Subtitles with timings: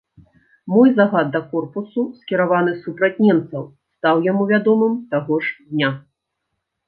[0.73, 3.63] Мой загад да корпусу, скіраваны супраць немцаў,
[3.99, 5.91] стаў яму вядомым таго ж дня.